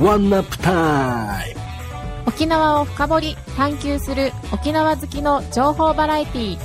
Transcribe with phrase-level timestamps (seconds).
[0.00, 1.60] ワンナップタイム
[2.26, 6.56] 沖縄を深掘り探求する沖縄好きの情報バラエティ。
[6.56, 6.58] ー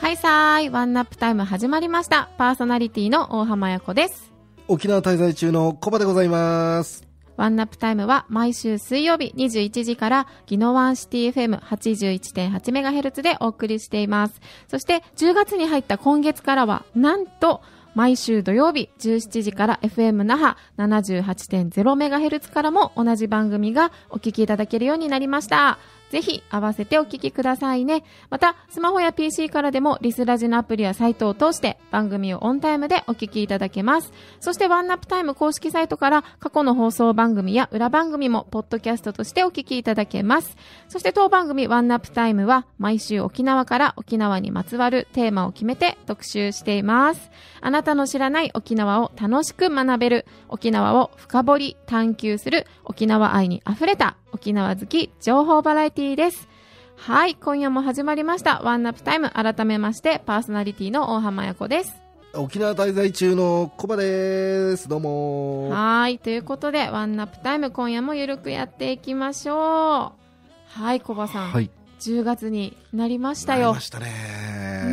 [0.00, 2.30] はいさーいワンナップタイム始まりました。
[2.36, 4.32] パーソナリティの大浜や子です。
[4.66, 7.09] 沖縄滞在中のコバでございます
[7.40, 14.42] ワンナップタイムは毎週水曜日21時からギノワンシティ FM81.8MHz でお送りしています。
[14.68, 17.62] そして10月に入った今月からはなんと
[17.94, 25.78] 毎週土曜日17時から FM 那覇 78.0MHz からも同じ番組がお聞きいただけるようになりました。
[26.10, 28.04] ぜひ合わせてお聞きくださいね。
[28.28, 34.12] また、スマホや PC からでもリスラジのアプリやサイトを通して番組をオンタイムでお聞きいただけます。
[34.40, 40.56] そしてワンナップタイム公式サイトから過去の放送番組や裏番組もポッドキャストとしてお聞きいただけます。
[40.88, 47.30] そして当番組ワンナップタイムは毎週沖縄から沖縄にまつわるテーマを決めて特集しています。
[47.60, 56.48] あなたの知らない沖縄を楽しく学べる、沖縄を深掘り探求する沖縄愛に溢れた沖縄好き情報バラエティーです。
[56.96, 58.60] はい、今夜も始まりました。
[58.62, 59.30] ワンナップタイム。
[59.30, 61.94] 改めまして、パーソナリティの大浜や子です。
[62.34, 70.78] 沖縄滞在中のコバですどうもはい、ということで、ワンナップタイム、今夜もゆるくやっていきましょう。
[70.80, 71.50] はい、コバさん。
[71.50, 74.06] はい10月になりましたよたね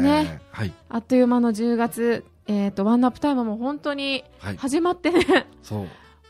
[0.02, 2.26] ねはいあっという間の10月。
[2.50, 5.88] えっ、と、ワンナップタイムも本当にはい始まってね、そう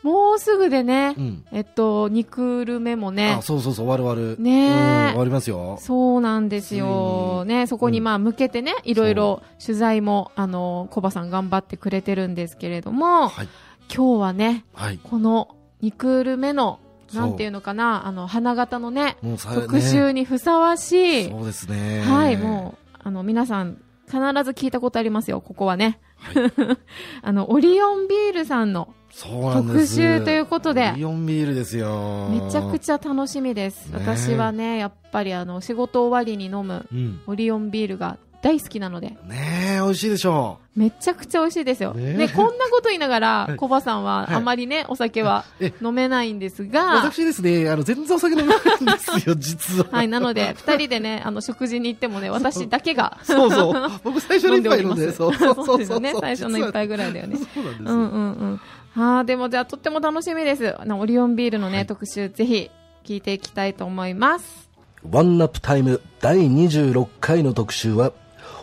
[0.07, 1.45] もうすぐでね、うん。
[1.51, 5.77] えっと、2クール目もねあ、そうそうそう終わる終わるね終わりますよ。
[5.81, 7.43] そうなんですよ。
[7.45, 13.49] ね、そこにまあ向けてね、いろいろ取材も、あの、コバさん頑張ってくれてるんですけれども、はい。
[13.93, 14.99] 今日はね、はい。
[15.03, 16.79] この2クール目の、
[17.13, 22.01] なんていうのかな、あの、花形のね、もうさ特集ねにふさわしい、そうですね。
[22.03, 25.99] はい、もう、あの、皆さん、必ず聞いたことありますよ、ここはね。
[26.15, 26.51] はい。
[27.23, 29.95] あの、オリオンビールさんのそうなんです。
[29.95, 30.91] 特集ということで。
[30.93, 33.87] オリオンビールですよめちゃくちゃ楽しみです。
[33.87, 37.21] ね私はね、やっぱりあの、仕事終わりに飲むうん。
[37.27, 41.93] オリオンビールが大好きなので、ねえ美味しいでしょめちゃくちゃ美味しいですよ。
[41.93, 43.57] ねね、こんなこと言いながら は、い。
[43.57, 44.35] コバさんははい。
[44.35, 49.87] あまりね、お酒はえ飲めないんですが、私ですねあの全然お酒飲めないんですよ 実は。
[49.91, 53.91] はい、なので、二人でね、あの、食事に行ってもね、私だけが、そうそう。
[54.05, 55.65] 僕最初の一杯飲んでそうそうそう。
[55.65, 57.35] そうですよね、最初の一杯ぐらいだよね。
[57.35, 57.91] そうなんですよ。
[57.91, 58.61] うんうんうん。
[58.93, 60.73] はあ、でもじゃあとっても楽しみです。
[60.89, 61.85] オリオンビールのね、はい。
[61.85, 62.71] 特集、ぜひ
[63.03, 64.69] 聞いていきたいと思います。
[65.09, 68.13] ワンナップタイム第26回の特集は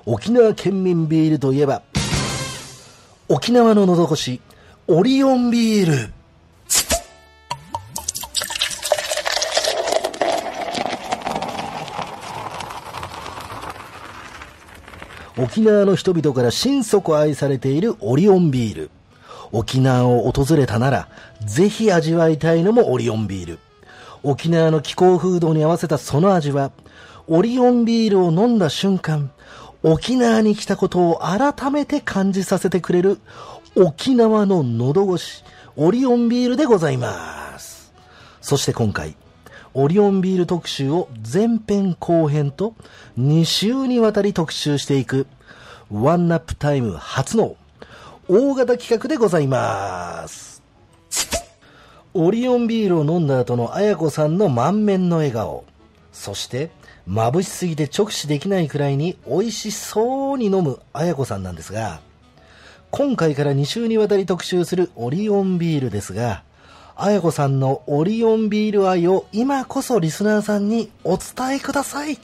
[0.07, 1.83] 沖縄県民ビールといえば
[3.27, 4.41] 沖縄の喉越し
[4.87, 6.13] オリオンビール。
[15.37, 18.91] 沖縄の人々から心底愛されているオリオンビール。
[19.53, 21.09] 沖縄を訪れたなら
[21.47, 23.59] ぜひ味わいたいのもオリオンビール。
[24.23, 26.73] 沖縄の気候風土に合わせたその味は、
[27.27, 29.31] オリオンビールを飲んだ瞬間、
[29.87, 33.21] 沖縄に来たことを改めて感じさせてくれる、
[33.77, 35.45] 沖縄の喉越し、
[35.77, 37.93] オリオンビールでございます。
[38.41, 39.15] そして今回、
[39.75, 42.75] オリオンビール特集を前編後編と
[43.19, 45.27] 2週にわたり特集していく、
[45.91, 47.56] ワンナップタイム初の
[48.27, 50.62] 大型企画でございます。
[52.15, 55.67] オリオンビールを飲んだ後の綾子さんの満面の笑顔。
[56.11, 56.71] そして、
[57.09, 62.01] 眩しすぎて直視できないくらいに美味しそうに飲む綾子さんなんですが、
[62.91, 66.45] 今回から2週にわたり特集するオリオンビールですが、
[66.97, 72.19] 綾子さんのオリオンビール愛を今こそリスナーさんにお伝えください。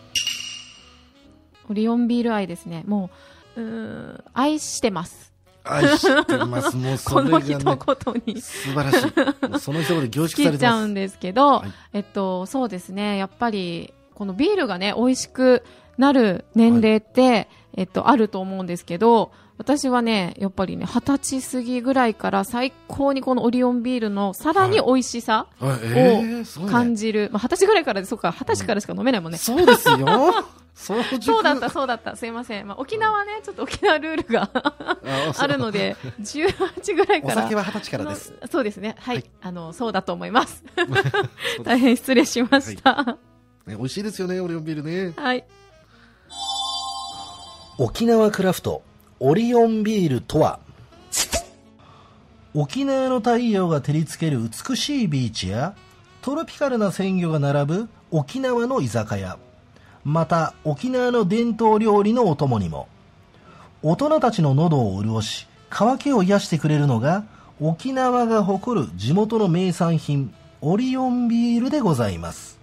[1.69, 2.85] オリオンビール愛ですね。
[2.87, 3.11] も
[3.57, 5.33] う、うーん、愛してます。
[5.65, 6.77] 愛してます。
[6.77, 8.41] もうこの一言に。
[8.41, 9.61] 素晴らしい。
[9.61, 15.65] その一言で凝尽きちゃうんですけど、はいえっと、そうですね、やっぱり、このビールがね、美味しく
[15.97, 27.31] なる年齢って、えっと、あると思うんですけど、私はね、やっぱりね、二十歳過ぎぐらいから最高にこのオリオンビールのさらに美味しさあをえーすごいね感じる。
[27.33, 29.39] まあ、二十歳ぐらいからで、そうか、二十歳からしか飲めないもんね。
[29.39, 29.97] そうですよ。
[30.75, 30.97] そ
[31.41, 32.15] うだった、そうだった。
[32.15, 32.67] すいません。
[32.67, 34.51] まあ、沖縄ね、ちょっと沖縄ルールが
[35.39, 37.43] あるので、18ぐらいおから。
[37.45, 38.35] 酒は二十歳からです。
[38.39, 38.97] のそうですね。
[38.99, 39.17] はい。
[39.17, 40.63] はいあの、そうだと思います。
[41.65, 43.17] 大変失礼しました。
[43.71, 45.15] ね美味しいですよね、オリオンビールね。
[45.17, 45.45] はい。
[47.79, 48.83] 沖縄クラフト
[49.21, 50.61] オリオンビールとは？
[52.53, 55.75] 沖縄の太陽が照りつける美しいビーチや
[56.21, 59.39] トロピカルな鮮魚が並ぶ沖縄の居酒屋
[60.05, 62.89] また沖縄の伝統料理のお供にも。
[63.83, 67.25] 大人たちの喉を潤し、渇きを癒してくれるのが
[67.63, 72.60] 沖縄が誇る地元の名産品、オリオンビールでございます。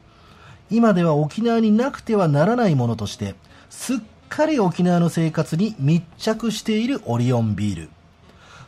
[0.70, 3.36] 今では沖縄になくてはならないものとして、
[3.70, 3.98] すっ
[4.30, 7.90] かり沖縄の生活に密着しているオリオンビール。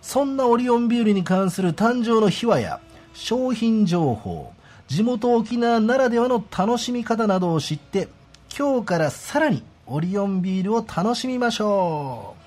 [0.02, 2.80] そんなオリオンビールに関する誕生の秘話や
[3.14, 4.54] 商品情報、
[4.88, 8.08] 地元沖縄ならではの楽しみ方などを知って、
[8.58, 12.39] 今日からさらにオリオンビールを楽しみましょう。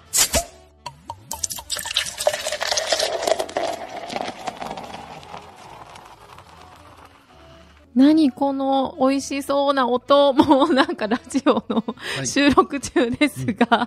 [7.94, 11.84] 何この美味しそうな音、もうなんかラジオの
[12.24, 13.86] 収録中ですが、はいうん、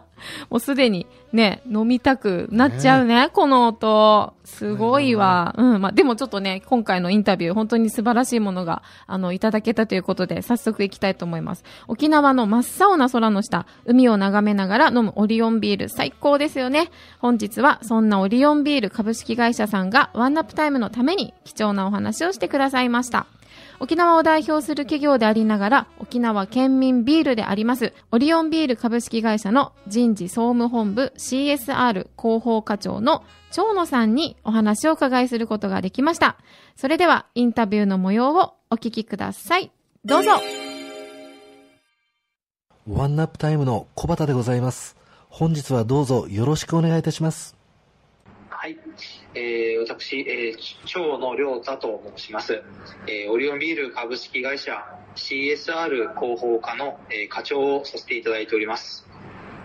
[0.52, 4.34] もうすでにね、飲みたくなっちゃうね、ねこの音。
[4.46, 5.56] すごいわ。
[5.57, 11.63] うん、まあ、でもちょっとね、今回のインタビュー、本当に素晴らしいものが、あの、いただけたということで、早速行きたいと思います。
[11.88, 16.92] 沖縄の真っ青な空の下、海を眺めながら飲むオリオンビール、最高ですよね。
[17.19, 23.25] 本日は、そんなオリオンビール株式会社さんが、ワンナップタイムのために貴重なお話をしてくださいました。
[23.80, 36.38] 沖縄を代表する企業でありながら、沖縄県民ビールであります、オリオンビール株式会社の人事総務本部 CSR 広報課長の長野さんにお話を伺いすることができました。
[36.75, 39.72] それでは、インタビューの模様をお聞きください。
[40.04, 40.31] どうぞ
[42.88, 44.95] ワンナップタイムの小畑でございます。
[45.30, 47.55] 本日はどうぞよろしくお願いいたします。
[49.34, 52.64] えー、私、えー、長野良太と申します。
[53.08, 54.84] えー、オリオンビール株式会社
[55.16, 59.08] CSR 広報課の、えー、課長をさせていただいております。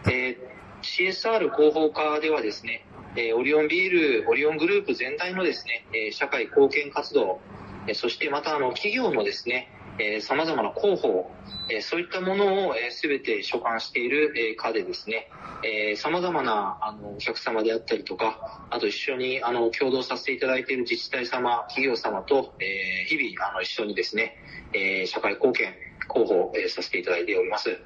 [0.06, 0.37] えー、
[0.82, 2.87] CSR 広報課ではですね、
[3.17, 7.41] えー、オリオンビール、オリオングループ全体のですね、えー、社会貢献活動、
[7.87, 9.69] えー、そしてまたあの企業のですね、
[10.00, 11.31] え様々な広報、
[11.69, 15.29] えそういったものを、えー、全て所管している、え課でですね、
[15.62, 24.37] え様々なあのお客様であったりとか、あと一緒にあの共同させていただいている自治体様、企業様と、え日々あの一緒にですね、
[24.73, 25.75] え社会貢献、
[26.12, 27.76] 広報、えさせていただいております。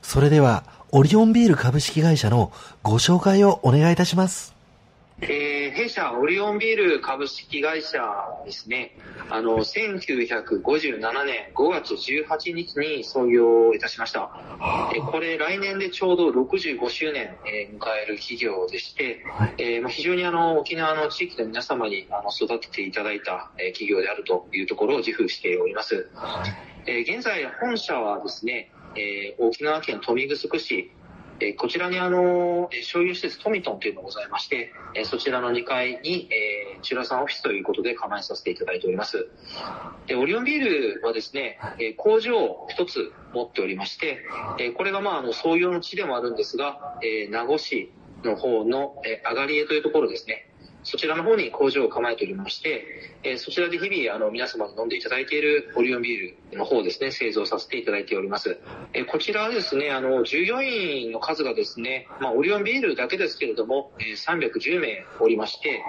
[0.00, 2.50] それでは、オリオンビール株式会社の
[2.82, 4.57] ご紹介をお願いいたします。
[5.20, 7.98] えー、弊社オリオンビール株式会社
[8.44, 8.96] ですね、
[9.28, 14.30] あの、1957年5月18日に創業いたしました。
[14.94, 19.24] えこれ来年でちょうど65周年、え迎える企業でして、
[19.58, 26.08] えー、まあ、非常にあの、沖縄の地域の皆様にあの育てていただいた、え企業であるというところを自負しております。
[26.86, 30.92] え現在本社はですね、え沖縄県豊見城市
[31.40, 39.28] えこちらにあの、商業施設トミトンというのがございまして、えそちらの2階に、えー、チュラさんオフィスということで構えさせていただいております。
[40.06, 44.18] で、オリオンビールはですね、え工場を一つ持っておりまして、
[44.58, 47.92] えこれがまあ、あの、創業の地でもあるんですが、え名護市
[48.24, 50.47] の方の、えあがりえというところですね。
[50.90, 52.82] そちらの方に工場を構えておりまして、
[53.22, 58.58] え、そちらで日々、あの、皆様に飲んでいただいているオリオンビールの方ですね、製造させていただいております。
[58.94, 65.82] え、こちらはですね、あの、従業員の数がですね、まあ、オリオンビールだけですけれども、え、310名おりまして、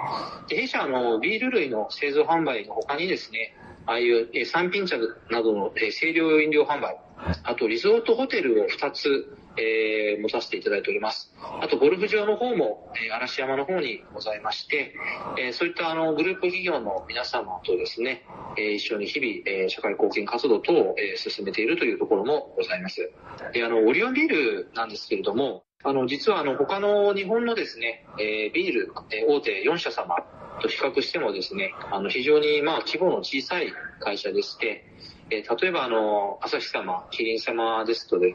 [0.48, 3.56] で弊社、の、ビール類の製造販売の他にですね、
[3.86, 4.98] ああいう、えー、三品茶
[5.30, 6.98] などの、えー、清涼飲料販売、
[7.44, 11.34] あとリゾートホテルを2つ、えー、持たせていただいております。
[11.60, 14.94] あと、ゴルフ場の方も、えー、嵐山の方にございまして、
[15.38, 18.22] えー、そういったあの、グループ企業の皆様とですね、
[18.56, 23.10] えー、一緒に日々、えー、社会貢献活動等を、えー、進めているというところもございます。
[23.52, 30.16] で、あの、オリオンビールなんですけれども、あの、実はあの、他の日本のですね、えー、ビール、えー、大手4社様
[30.60, 34.84] と比較してもですね、あの、非常にまあ、規模の小さい会社でして、
[35.30, 38.34] えー、例えばあの、朝日様、キリン様ですとで、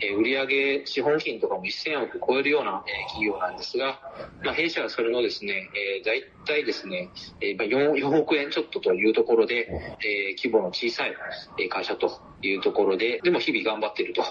[0.00, 4.00] えー、売上資本金とかも1000億超えるような、えー、企業なんですが、
[4.44, 9.68] まあ、弊社はそれのですね、えー、大体ですね、えー、4, 4億円ちょっとというところで、
[10.00, 11.14] えー、規模の小さい
[11.68, 14.22] 会社というところで、でも日々頑張っていると。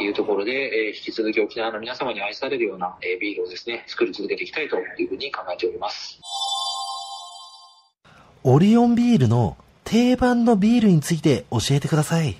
[0.00, 6.18] いうところで、えー、引き続き沖縄の皆様に愛されるような、えー、ビールをですね、作り続けていきたいというふうに考えております。
[8.42, 12.36] オリオンビールの定番のビールについて教えてください。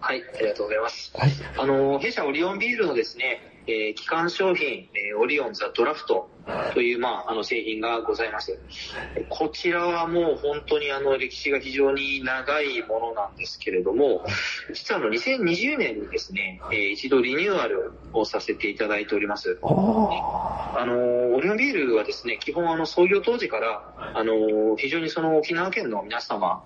[0.00, 1.12] はい、ありがとうございます。
[1.14, 6.28] はい、あの、弊社オリオンビールのですね、えー、基幹商品、えー、オリオンザドラフト、
[6.74, 8.58] という、まあ、あの製品がございます。
[9.28, 14.24] こちらはもう本当にあの歴史が非常に長いものなんですけれども、
[14.72, 19.58] 実はあの2020年にですね、えー一度リニューアルをさせていただいております。
[19.62, 26.62] あの、オリオンビールはですね、基本あの創業当時から、あの、非常にその沖縄県の皆様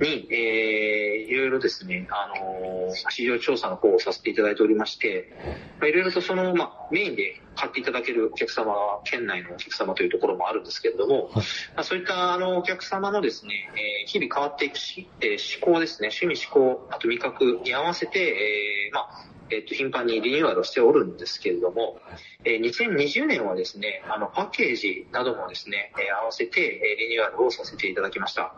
[0.00, 5.32] に、えーいろいろですね、あの、市場調査の方をさせていただいておりまして、
[5.80, 11.42] まあいろいろとその、まあ、メインで買っていただけるお客様は、県内のお客様というところもあるんですけれども、ま
[11.76, 21.98] あ、そういったあのお客様のですね、えー日々変わっていくし、えー思考ですね、趣味思考、あと味覚に合わせて、えーまあ、えっと、頻繁にリニューアルをしておるんですけれども、
[22.44, 28.54] えー2020年はですね、あの、パッケージなどもですね、えー合わせて、えーリニューアルをさせていただきました。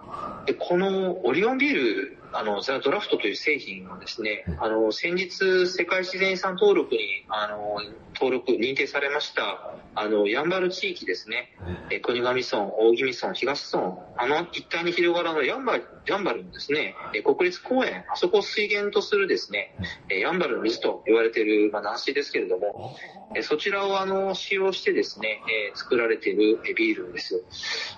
[0.47, 7.81] で、このオリオンビール、あの、ザ・ドラフトという製品はですね、あの、先日、世界自然遺産登録に、あの、
[8.15, 11.55] 登録、認定されました、あの、ヤンバル地域ですね、
[11.91, 19.75] えー国頭村、大宜味村、東村、あの一帯に広がるあのヤンバル、ヤンバルのですね、えー国立公園、あそこを水源とするですね、
[20.11, 22.97] えーヤンバルの水と言われている、まあ、軟水ですけれども、
[23.35, 23.43] えー。
[23.43, 27.35] そちらをあの使用してですね、えー作られているえービールです。
[27.35, 27.41] よ。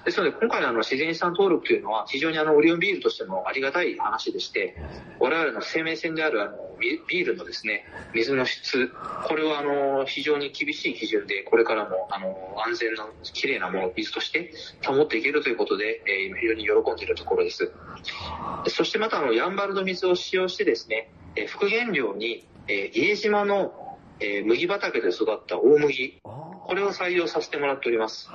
[0.04, 4.76] ですので、今回のあの自然遺産登録というのは、非常にあのオリオンビールとしてもありがたい話でして、
[5.18, 8.90] 我々の生命線であるあのビビールのですね、水の質、
[9.28, 14.52] これはあの非常に厳しい基準で、これからもあの安全な綺麗なもの、水として
[14.84, 17.70] 保っていけるということで、え非常に喜んでいるところです。
[18.69, 28.30] そしてまたあのヤンバルの水を使用してですね、えー副原料に、えー家島の、えー麦畑で育った大麦、これを採用させてもらっております。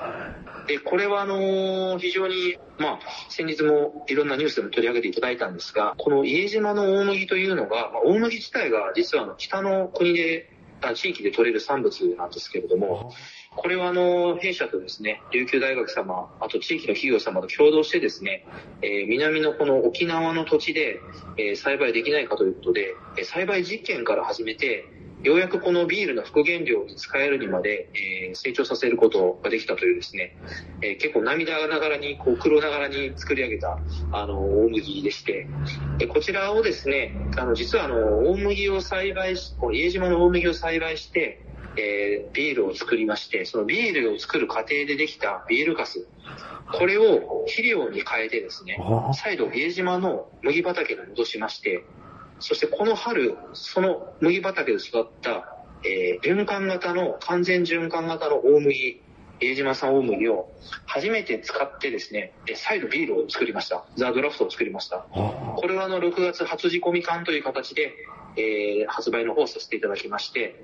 [0.68, 13.14] で、これはあのー非常に、まあ、先日もいろんなニュースでも取り上げていただいたんですが、この家島の大麦というのが、まあ、大麦自体が実はあの北の国で、あ地域で取れる産物なんですけれども、
[13.56, 18.48] これはあの、弊社とですね、琉球大学様、あと地域の企業様と共同してですね、
[18.82, 21.06] え南のこの沖縄の土地で、
[21.38, 24.92] え栽培できないかということで、え栽培実験から始めて、
[25.24, 27.92] ようやくこのビールの副原料に使えるにまで、
[28.30, 30.38] えー成長させることができたというですね、
[30.82, 35.54] えー結構涙ながらに、こう苦労ながらに作り上げた、あの、大麦でして、
[35.98, 37.96] でこちらをですね、あの、実はあの、
[38.30, 41.45] 大麦を栽培し、この家島の大麦を栽培して、
[41.78, 46.08] えービールを作りまして、そのビールを作る過程でできたビールかす、
[46.72, 48.78] これを肥料に変えてですね、
[49.14, 51.86] 再度家島の麦畑に戻しまして、
[52.40, 59.02] そしてこの春、その麦畑で育った、えー循環型の、完全循環型の大麦、
[59.40, 60.50] 家島産大麦を
[60.86, 63.86] 初めて使ってですね、え再度ビールを作りました。
[63.96, 65.06] ザ・ドラフトを作りました。
[65.12, 67.94] これはあの6月初仕込み缶という形で、
[68.38, 70.64] えー発売の方をさせていただきまして、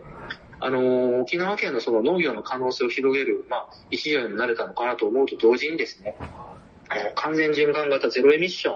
[0.63, 6.21] あのー沖縄県のその農業の可能性を広げる、まあ、一助になれたのかなと思うと同時にですね、
[6.89, 8.75] あの完全循環型ゼロエミッション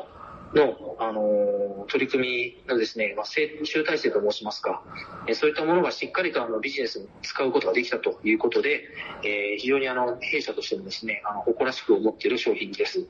[0.56, 4.82] の、あのー取り組みのですね、まあ、成集大成と申しますか、
[5.28, 8.82] えーそういったものがしっかりとあのビジネスに使うことができたということで、
[9.24, 13.08] えー非常にあの弊社としてもですね、あの誇らしく思っている商品です。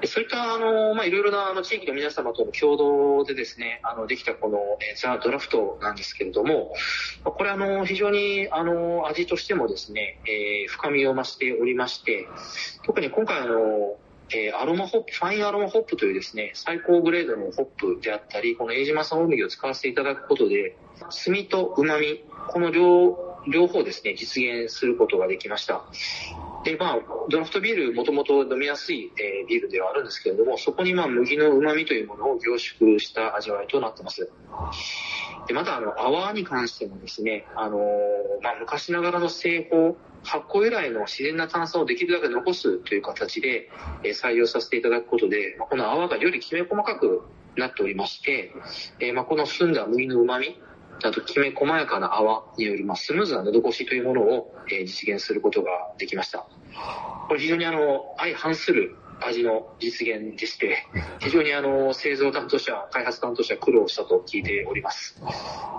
[0.00, 6.74] でそういった、あの、まあ、いろいろな、あの、地域の皆様との共同でですね、あの、できたこの、えーザ・ドラフトなんですけれども、
[7.24, 12.26] まあこれ、あの、非常に、あの、味としてもですね、えー深みを増しておりまして、
[12.84, 13.96] 特に今回、あの、
[14.34, 25.84] えーアロマホップ、ファインアロマホップというですね、最高グレードのホップであったり、この伊江島産大麦を使わせていただくことで、澄みと旨味、この両、両方ですね、実現することができました。
[26.64, 26.98] で、まあ、
[27.30, 34.30] ドラフトビール、もともと飲みやすい、えービールではあるんですけれども、そこにまあ、麦の旨味というものを凝縮した味わいとなってます。
[35.46, 37.78] で、また、あの、泡に関してもですね、あの
[38.42, 43.70] まあ、昔ながらの製法、発酵由来の自然な炭酸をできるだけ残すという形で、
[44.02, 47.22] え採用させていただくことで、まこの泡がよりきめ細かく
[47.56, 48.52] なっておりまして、
[49.00, 50.62] えま、この澄んだ麦の旨味、
[51.04, 56.46] あときめ細やかな泡により、ま、スムーズな喉越しというものを、え実現することができました。
[57.28, 60.86] これ非常にあの、相反する味の実現でして、
[61.20, 65.20] 非常にあの、製造担当者、開発担当者苦労したと聞いております。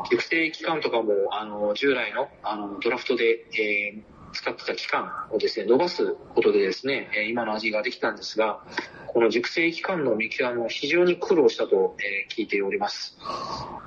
[0.09, 8.63] 熟成期間とかも、あの、従来の、あの、ドラフトで、えー使ってた期間をですね、伸ばすことでですね、えー今の味ができたんですが、
[9.07, 13.17] この熟成期間の見極めを非常に苦労したと、えー聞いております。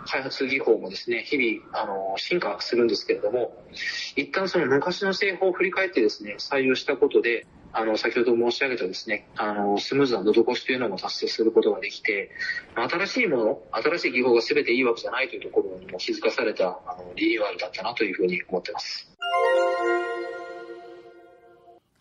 [0.07, 3.57] 開発技法もですね、日々、あの、進化するんですけれども、
[4.17, 12.31] 一旦その昔の製法を振り返ってですね、採用したことで、あの、先ほど申し上げたですね、あの、スムーズな喉越しというのも達成することができて、
[12.75, 19.11] 新しいもの、新しい技法が全ていいわけじゃないというところにも気づかされた、あの、リニューアルだったなというふうに思ってます。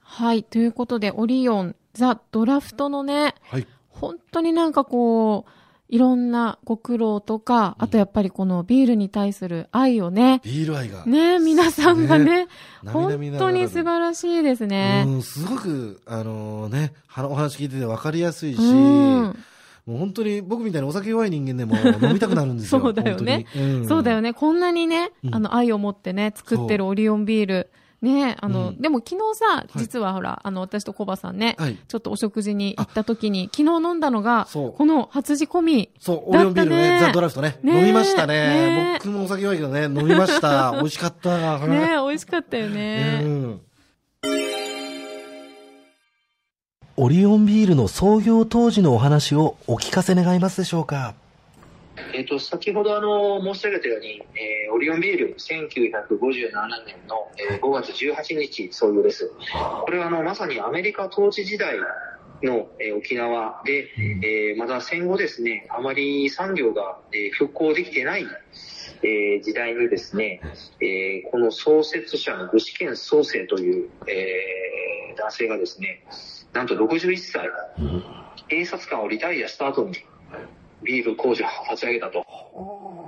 [0.01, 0.43] はい。
[0.43, 3.67] ということで、オリオン、ザ・ドラフトのね、はい。
[3.87, 5.51] 本当になんかこう、
[5.91, 11.05] いろんなご苦労とか、あとやっぱりこのビールに対する愛をね、ビール愛が。
[11.05, 12.47] ね、皆さんがね、
[12.81, 15.03] 並々なら本ぬ当に素晴らしいですね。
[15.05, 19.35] うん、すごく、あのね、はお話聞いてて分かりやすいし、うん
[19.85, 22.79] もう本当に僕みたいにお酒弱い人間でも飲みたくなるんですよ。
[22.81, 24.33] そうだよね本当にんそうだよね。
[24.33, 27.71] こんなにね、うんあの、愛を持ってね、作ってるオリオンビール。
[28.01, 35.89] ね、あの、うんでも昨日さ、実はほら、あの、私とコバさんね、はいちょっとお食事に行った時に、昨日飲んだのが、そうこの初仕込み。
[35.99, 37.59] そう、オリオンビールのね、ザ・ドラフトね。
[37.61, 40.71] ね飲みましたねね僕もお酒弱いけどね、飲みました。
[40.79, 41.59] 美味しかった。
[41.67, 43.21] ね、美味しかったよね。
[43.23, 43.61] うん
[46.97, 51.15] オリオンビールの創業当時のお話をお聞かせ願いますでしょうか。
[52.13, 56.49] えっ、と、先ほどあの、申し上げたように、えーオリオンビール1957
[56.85, 59.31] 年の、えー5月18日創業です。
[59.85, 61.77] これはあの、まさにアメリカ統治時代
[62.41, 63.89] の、えー沖縄で、
[64.23, 68.25] えーまだ戦後ですね、あまり産業が、えー復興できてない、
[69.03, 70.41] えー時代にですね、
[70.81, 76.03] えーこの創設者の具志堅創生という、えー男性がですね、
[76.53, 77.49] なんと61歳、
[78.47, 79.93] 警察官をリタイアした後に、
[80.83, 82.25] ビール工場を立ち上げたと。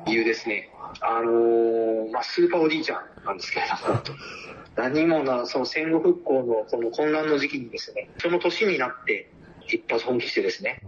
[0.07, 0.69] いうですね、
[1.01, 4.01] あのーまあ、スーパーおじいちゃんなんですけれども、
[4.75, 9.29] 何もな、その戦後復興のこの混乱の時期にですね、その年になって
[9.67, 10.81] 一発本気してですね、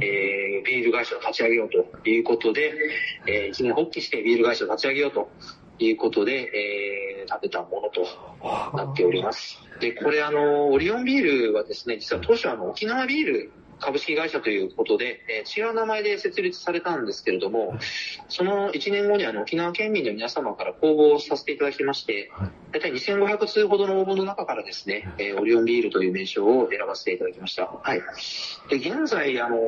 [0.00, 2.74] えービール会社を立ち上げようということで、
[3.26, 5.30] えー一年発起してビール会社を立ち上げようと
[5.78, 6.50] いうことで、
[7.22, 9.58] えー、建てたものとなっております。
[9.80, 17.78] で、これあの、オリオンビールはですね、実は当初あの、沖縄ビール株式会社ということで、えー違う名前で設立されたんですけれども、
[18.28, 22.30] その1年後にあの沖縄県民の皆様から公募をさせていただきまして、
[22.72, 27.66] 大体2500通ほどの応募の中からですね、えーオリオンビールという名称を選ばせていただきました。
[27.66, 28.02] はい。
[28.68, 29.58] で、現在、あの、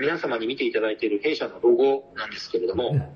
[0.00, 3.14] 皆様に見ていただいている弊社のロゴなんですけれども、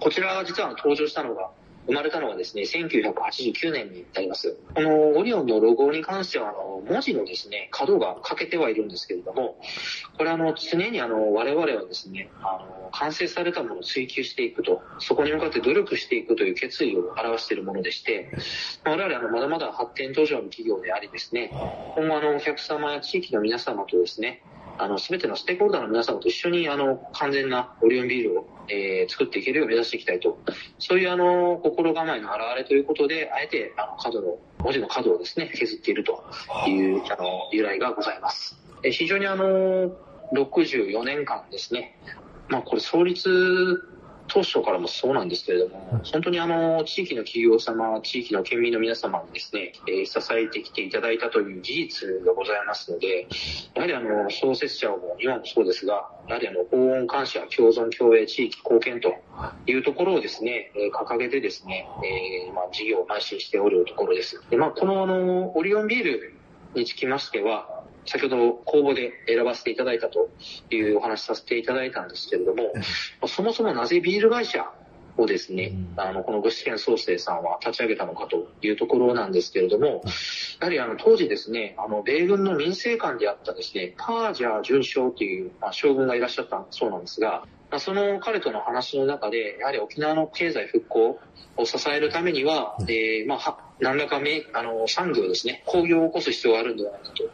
[0.00, 1.50] こちらは実は登場したのが、
[1.86, 4.56] 生まれたのがですね、1989年になります。
[4.74, 9.58] このオリオンのロゴに関しては、あの、文字のですね、角が欠けてはいるんですけれども、
[10.16, 18.30] これあの、常にあの、我々はですね、あの、完成されたものを追求していくと、そこに向かって努力していくという決意を表しているものでして、
[18.84, 21.50] まあ我々あの、まだまだ発展途上の企業でありですね、
[21.96, 24.42] 今後あの、お客様や地域の皆様とですね、
[24.78, 30.38] あの、すべてのステークホルダーの皆様と一緒に、あの、完全なオリオンビールを、えー作っていけるよう目指していきたいと。
[30.78, 36.24] そういう、あの、心構えの表れということで、あえて、あの、角の、文字の角をですね、削っていると
[36.68, 38.56] いう、あの、由来がございます。
[38.82, 39.90] えー非常にあの、
[40.32, 41.98] 64年間ですね、
[42.48, 43.28] まあ、これ創立
[44.28, 53.26] 当初からもそうなんですけれども、本当にあの、地域の企業様、地域の県民の皆様にですね、えー支えてきていただいたという事実がございますので、
[53.74, 59.14] やはりあの、創設者も今もそうですが、やはりあの、法音感謝、共存共栄、地域貢献と
[59.66, 61.86] いうところをですね、えー掲げてですね、
[62.46, 64.40] えーまあ、事業を邁進しておるところです。
[64.50, 66.34] で、まあ、このあの、オリオンビール
[66.74, 67.68] につきましては、
[68.06, 70.30] 先ほど公募で選ばせていただいたと
[70.70, 72.72] いうお話させていただいたんですけれども、
[73.26, 74.70] そもそもなぜビール会社
[75.16, 80.02] をですね、あの、この具志堅創生さんは立ち上げたのかというところなんですけれども、
[80.60, 91.20] やはりあの、当時ですね、あの、米軍の民政官であったですね、パージャー准将という、まあ、将軍がいらっしゃったそうなんですが、まあ、その彼との話の中で、やはり沖縄の経済復興
[91.56, 97.24] を支えるためには、えーまあ、は何らかめあの産業ですね、工業を起こす必要があるんではないかと。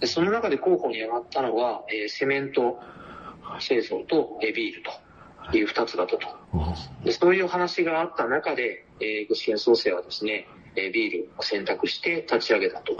[0.00, 2.78] でその中で候補に上がったのが、えーセメント
[3.60, 4.82] 製造と、えービール
[5.50, 6.28] という二つだったと。
[7.04, 12.96] でそういう話があった中で、えー、具志堅創生はですね、えービールを選択して立ち上げたと。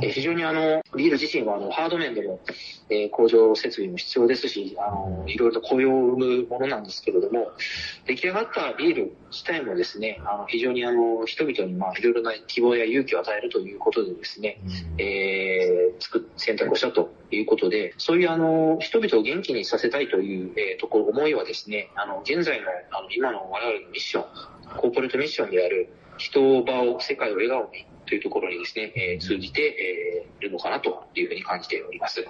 [0.00, 2.40] えー非常にあの、ビール自身はあの、ハード面でも、
[2.90, 7.52] えー工場設備も必要ですし、あの、いろいろと雇用を生むものなんですけれども、
[8.06, 14.60] 出来上がったビール自体もですね、あの、非常にあの、人々にまあ、いろいろな希望や勇気を与えるということでですね、
[14.98, 24.24] えー、作っ選択をしたということで、そういうあの、人々を元気にさせたいという、えーところ、思いはですね、あの、現在の、あの、今の我々のミッション、
[24.78, 32.22] コーポレートミッションである、人、場を、世界を笑顔にというところにですね、えー通じて、えーいるのかなというふうに感じております。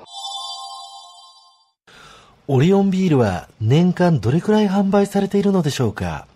[2.47, 6.29] オリオンビールは年間どれくらい販売されているのでしょうか？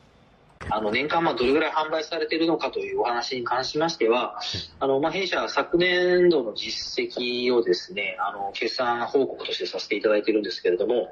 [0.70, 4.40] あの、年間まあどれぐらい販売されているのかというお話に関しましては、
[4.80, 11.08] あの、まあ、弊社は昨年度の実績をですね、あの、決算報告としてさせていただいているんですけれども、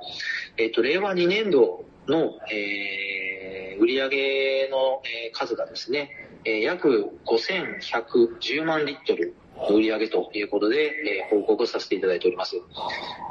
[0.56, 9.34] えっと、令和2年度の、えー、売上の、えー数がですね、えー約5110万リットル
[9.70, 10.92] 売り上げということで、
[11.30, 12.56] えー報告させていただいております。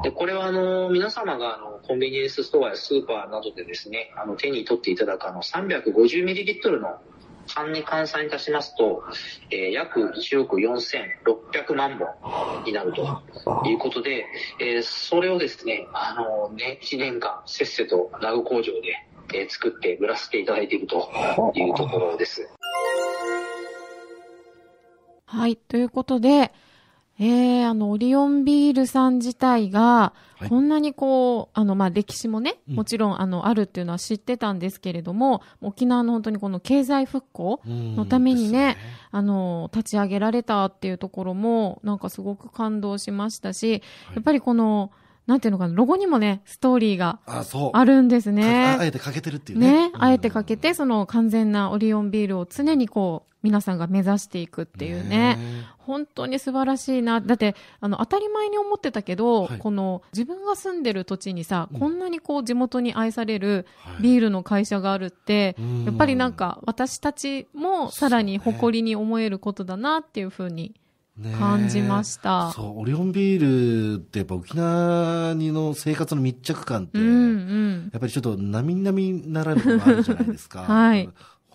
[0.04, 6.97] で、これはあの、皆様があの、コンビニエンスストアやスーパーなどでですね、あの、手に取っていただくあの、350ml の
[7.54, 9.04] 缶に換算いたしますと、
[9.52, 13.21] えー約1億4600万本になると
[13.65, 14.26] いうことで、
[14.60, 21.10] えーそれをですね、あの、ね、1年間せっせとラグ工場で、えー作って売らせていただいていると
[21.54, 22.49] いうところです。
[25.34, 25.56] はい。
[25.56, 26.54] ということで、
[27.19, 38.78] えー、あの、オリオンビールさん自体がは、いこんなにこう、あの、まあ、歴史もね、うんもちろん、あの、あるっていうのは知ってたんですけれども、沖縄の本当にこの経済復興のためにね、
[39.10, 43.82] あの、立ち上げられたっていうところも、なんかすごく感動しましたし、
[44.13, 44.91] やっぱりこの、
[45.26, 48.86] なんていうのかな、ロゴにもね、ストーリーがあ、るんですあねあ。
[48.86, 49.89] えてかけてるっていうね。
[49.89, 55.38] ね、あえてかけて、その完全なオリオンビールを常にこう、皆さんが目指していくっていうね。
[55.77, 57.19] 本当に素晴らしいな。
[57.19, 70.73] だって、あの、当たり前に思ってたけど、はいこの、自分が住んでる土地にさ、うんこんなにこう、地元に愛されるはいビールの会社があるって、うんやっぱりなんか、私たちもさらに誇りに思えることだなっていうふうに
[71.17, 72.51] ね感じました。
[72.51, 77.89] そう、オリオンビールってやっぱ沖縄にの生活の密着感って、うんうん。
[77.91, 80.62] やっぱりちょっと並々ならぬものがあるじゃないですか。
[80.65, 81.10] はい。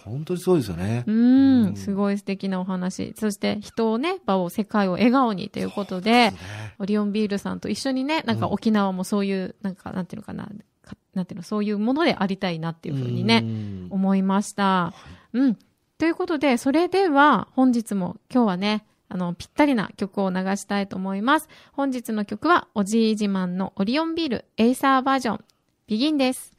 [0.09, 1.05] 本当にそうですよね。
[1.07, 3.15] ううんん、すごい素敵なお話。
[3.17, 6.33] そして人をね、場を、世界を笑顔にということで、
[6.79, 10.49] オリオンビールさんと一緒にね、なんかうん沖縄もそういう、なんか、なんていうのかな、
[10.83, 14.93] かなんていうの、そういうものでありたいなっていうふうにね、ん思いました。
[15.33, 15.59] うん。
[15.99, 21.49] ということで、それでは本日も今日はね、あの、ぴったりな曲を流したいと思います。
[21.73, 25.45] 本日の曲は、おじい自慢のオリオンビールエイサーバージョン、
[25.87, 26.53] ビギンです。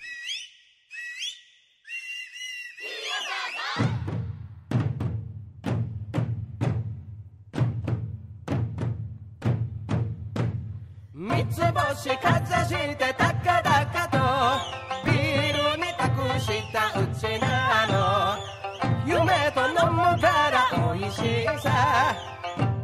[11.13, 14.17] 三つ星かざして高々と
[15.05, 17.47] ビールに託したうちな
[17.87, 18.37] の。
[19.05, 21.19] 夢と飲むから美味し
[21.61, 22.15] さ。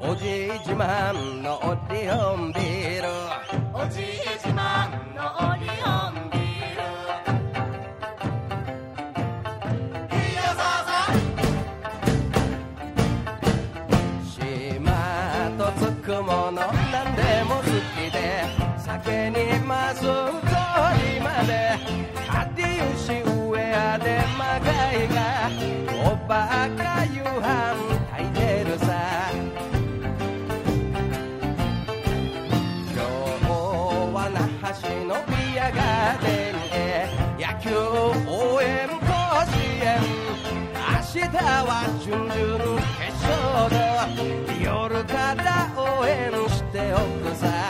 [0.08, 3.08] おじい自慢のオリオンビール
[3.74, 4.04] おじい
[4.38, 6.05] 自慢のオリオン
[16.21, 18.45] ものなんでも好きで
[18.78, 21.78] 酒にまずりまで
[22.28, 25.49] かりゆしウェアでまがいが
[26.10, 27.43] おばあが夕飯
[28.12, 28.86] 炊いてるさ
[32.93, 33.01] 今
[33.34, 33.49] 日
[34.13, 36.75] は那覇市のビアガーデンへ
[37.39, 37.69] 野球
[38.28, 39.06] 応援甲
[39.45, 39.99] 子園
[40.78, 41.69] 明日は
[42.01, 42.36] 準々
[42.99, 43.85] 決勝だ
[45.15, 46.97] 夜から応援してお
[47.30, 47.64] くさ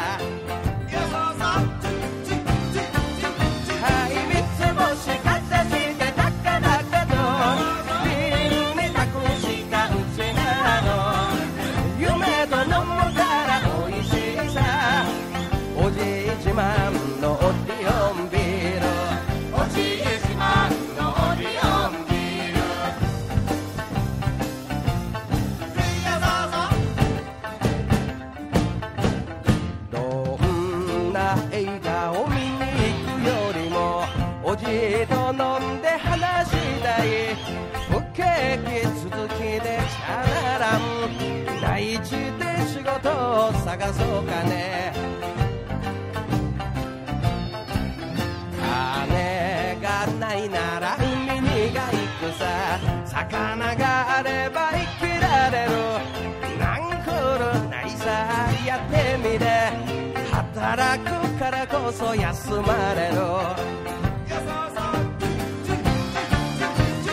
[61.86, 63.15] からこそ休まれる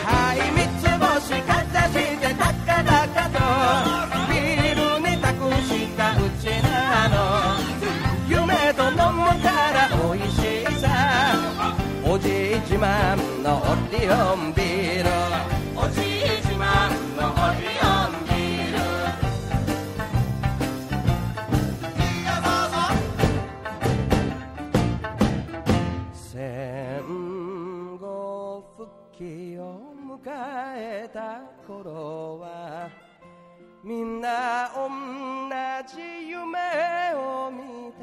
[0.04, 2.90] はい三つ星かざして高々
[3.28, 3.36] と
[4.32, 5.28] ビールに託
[5.62, 6.72] したうちな
[7.08, 7.12] の。
[8.28, 9.76] 夢と飲むから
[10.10, 10.40] 美味し
[10.80, 10.84] さ。
[12.04, 15.61] おじい自慢のオリオンビール。
[29.22, 30.18] 復帰を迎
[30.76, 32.90] えた頃は
[33.84, 34.88] みんな同
[35.88, 36.58] じ夢
[37.14, 38.02] を見た。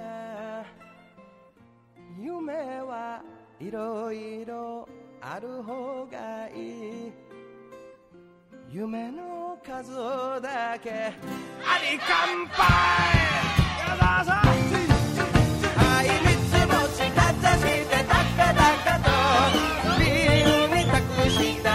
[2.18, 3.22] 夢は
[3.60, 4.88] いろいろ
[5.22, 7.12] ある方がいい。
[8.72, 9.92] 夢の数
[10.42, 10.92] だけ。
[10.92, 11.12] あ
[11.82, 12.66] り乾杯。
[13.88, 19.08] やださはい三つ星かざしてタカタカと。
[20.00, 20.79] ビールに
[21.30, 21.69] 託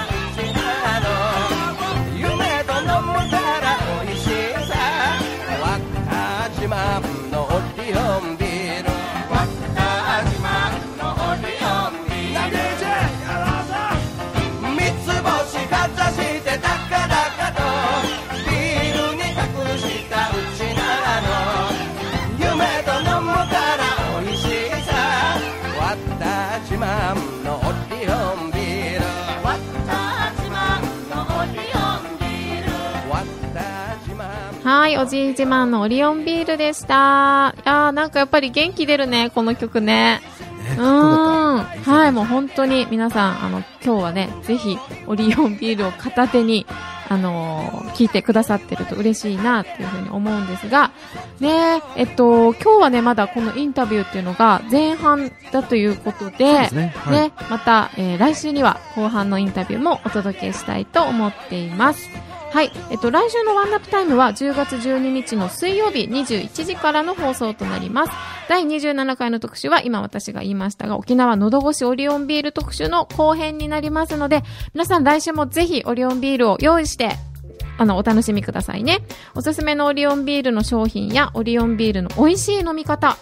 [34.64, 37.54] はい、おじい自慢のオリオンビールでした。
[37.54, 40.22] いやーなんかやっぱり元気出るね、この曲ね。
[40.78, 41.58] うーん。
[41.58, 46.64] はい、もう本当に皆さん、あの、今日はね、ぜひ、オリオンビールを片手に、
[47.10, 50.90] あのー聞いてくださってると嬉しいな、っていうふうに思うんですが、
[51.40, 62.08] ねえっと、今日はね、まだこのインタビューっていうのが前半だということで、ですねはいねまた、えー来週には後半のインタビューもお届けしたいと思っています。
[62.54, 62.70] はい。
[62.88, 68.12] えっと、来週のワンナップタイムは10月12日の水曜日21時からの放送となります。
[68.48, 77.16] 第27回の特集は今私が言いましたが、沖縄喉越しオリオンビール特集の後編になりますので、皆さん来週もぜひオリオンビールを用意して、
[77.76, 79.00] あの、お楽しみくださいね。
[79.34, 83.16] おすすめのオリオンビールの商品やオリオンビールの美味しい飲み方、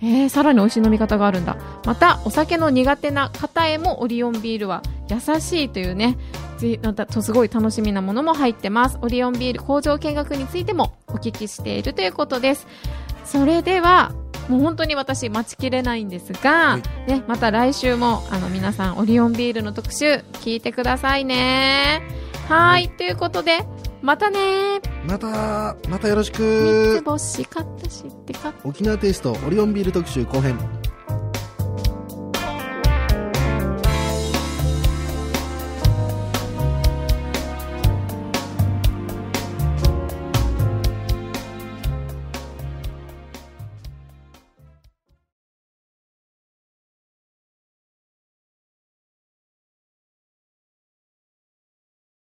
[0.00, 1.56] えー、さらに美味しい飲み方があるんだ。
[1.84, 6.16] また、お酒の苦手な方へもオリオンビールは優しいというね、
[6.58, 8.98] ぜまた、とすごい楽しみなものも入ってます。
[9.02, 12.66] オリオンビール工場見学についてもお聞きしているということです。
[13.24, 14.12] それでは、
[14.48, 22.02] もう本当に私待ちきれないんですが、はいね、また来週も、あの、皆さん、オリオンビールの特集、聞いてくださいね。
[22.48, 23.64] はい、ということで、
[24.02, 24.80] またね。
[25.06, 30.58] またまたよろし三くつ星買ったしってか沖縄テイストオリオンビール特集後編